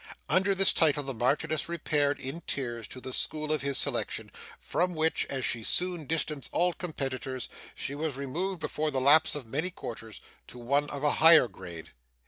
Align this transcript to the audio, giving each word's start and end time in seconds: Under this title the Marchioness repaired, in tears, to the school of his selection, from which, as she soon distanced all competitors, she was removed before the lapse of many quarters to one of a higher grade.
Under 0.27 0.55
this 0.55 0.73
title 0.73 1.03
the 1.03 1.13
Marchioness 1.13 1.69
repaired, 1.69 2.19
in 2.19 2.41
tears, 2.47 2.87
to 2.87 2.99
the 2.99 3.13
school 3.13 3.51
of 3.51 3.61
his 3.61 3.77
selection, 3.77 4.31
from 4.57 4.95
which, 4.95 5.27
as 5.27 5.45
she 5.45 5.63
soon 5.63 6.05
distanced 6.07 6.49
all 6.51 6.73
competitors, 6.73 7.49
she 7.75 7.93
was 7.93 8.17
removed 8.17 8.59
before 8.59 8.89
the 8.89 8.99
lapse 8.99 9.35
of 9.35 9.45
many 9.45 9.69
quarters 9.69 10.19
to 10.47 10.57
one 10.57 10.89
of 10.89 11.03
a 11.03 11.11
higher 11.21 11.47
grade. 11.47 11.91